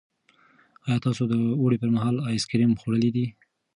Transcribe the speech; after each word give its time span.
ایا 0.85 0.97
تاسو 1.05 1.23
د 1.31 1.33
اوړي 1.61 1.77
پر 1.81 1.89
مهال 1.95 2.15
آیس 2.29 2.43
کریم 2.51 2.71
خوړلي 2.79 3.09
دي؟ 3.15 3.25